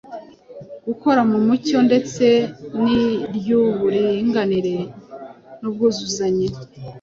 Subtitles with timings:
[0.85, 2.25] gukorera mu mucyo ndetse
[2.83, 4.75] n’iry’uburinganire
[5.59, 6.47] n’ubwuzuzanye